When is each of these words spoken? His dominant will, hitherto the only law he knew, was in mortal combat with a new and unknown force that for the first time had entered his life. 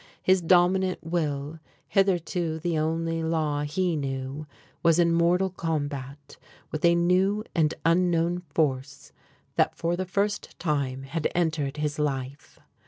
His 0.23 0.41
dominant 0.41 1.03
will, 1.03 1.59
hitherto 1.87 2.57
the 2.57 2.75
only 2.79 3.21
law 3.23 3.61
he 3.61 3.95
knew, 3.95 4.47
was 4.81 4.97
in 4.97 5.13
mortal 5.13 5.51
combat 5.51 6.37
with 6.71 6.83
a 6.83 6.95
new 6.95 7.43
and 7.53 7.75
unknown 7.85 8.39
force 8.39 9.11
that 9.57 9.75
for 9.75 9.95
the 9.95 10.07
first 10.07 10.57
time 10.57 11.03
had 11.03 11.27
entered 11.35 11.77
his 11.77 11.99
life. 11.99 12.57